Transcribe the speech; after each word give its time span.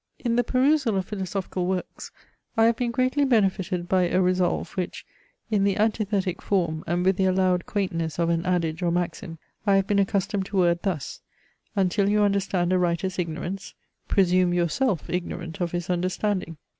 In 0.17 0.35
the 0.35 0.43
perusal 0.43 0.97
of 0.97 1.05
philosophical 1.05 1.67
works 1.67 2.09
I 2.57 2.65
have 2.65 2.75
been 2.77 2.89
greatly 2.89 3.23
benefited 3.23 3.87
by 3.87 4.09
a 4.09 4.19
resolve, 4.19 4.71
which, 4.71 5.05
in 5.51 5.63
the 5.63 5.77
antithetic 5.77 6.41
form 6.41 6.83
and 6.87 7.05
with 7.05 7.17
the 7.17 7.25
allowed 7.25 7.67
quaintness 7.67 8.17
of 8.17 8.29
an 8.29 8.43
adage 8.43 8.81
or 8.81 8.89
maxim, 8.89 9.37
I 9.67 9.75
have 9.75 9.85
been 9.85 9.99
accustomed 9.99 10.47
to 10.47 10.57
word 10.57 10.79
thus: 10.81 11.21
until 11.75 12.09
you 12.09 12.23
understand 12.23 12.73
a 12.73 12.79
writer's 12.79 13.19
ignorance, 13.19 13.75
presume 14.07 14.55
yourself 14.55 15.07
ignorant 15.07 15.61
of 15.61 15.71
his 15.71 15.87
understanding. 15.87 16.57